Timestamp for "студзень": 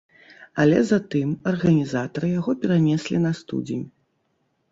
3.41-3.85